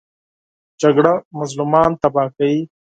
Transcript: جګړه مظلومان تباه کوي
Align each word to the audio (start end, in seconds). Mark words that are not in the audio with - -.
جګړه 0.81 1.13
مظلومان 1.39 1.89
تباه 2.01 2.29
کوي 2.35 2.61